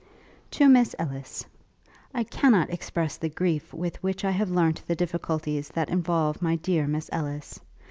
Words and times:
'To 0.49 0.67
Miss 0.67 0.95
Ellis. 0.97 1.45
'I 2.11 2.23
cannot 2.23 2.71
express 2.71 3.17
the 3.17 3.29
grief 3.29 3.71
with 3.71 4.01
which 4.01 4.25
I 4.25 4.31
have 4.31 4.49
learnt 4.49 4.81
the 4.87 4.95
difficulties 4.95 5.69
that 5.75 5.89
involve 5.91 6.41
my 6.41 6.55
dear 6.55 6.87
Miss 6.87 7.07
Ellis. 7.13 7.59